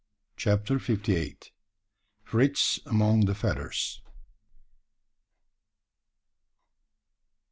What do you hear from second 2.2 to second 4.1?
FRITZ AMONG THE FEATHERS.